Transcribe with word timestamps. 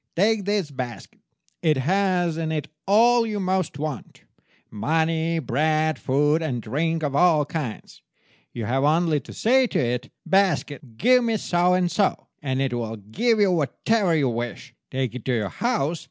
Take 0.15 0.45
this 0.45 0.71
basket. 0.71 1.19
It 1.61 1.77
has 1.77 2.35
in 2.35 2.51
it 2.51 2.69
all 2.87 3.23
you 3.23 3.39
most 3.39 3.77
want—money, 3.77 5.37
bread, 5.37 5.99
food, 5.99 6.41
and 6.41 6.59
drink 6.59 7.03
of 7.03 7.15
all 7.15 7.45
kinds. 7.45 8.01
You 8.51 8.65
have 8.65 8.83
only 8.83 9.19
to 9.19 9.31
say 9.31 9.67
to 9.67 9.77
it, 9.77 10.09
'Basket, 10.25 10.97
give 10.97 11.23
me 11.23 11.37
so 11.37 11.75
and 11.75 11.91
so,' 11.91 12.25
and 12.41 12.59
it 12.61 12.73
will 12.73 12.95
give 12.95 13.39
you 13.39 13.51
whatever 13.51 14.15
you 14.15 14.29
wish. 14.29 14.73
Take 14.89 15.13
it 15.13 15.23
to 15.25 15.33
your 15.33 15.49
house. 15.49 15.99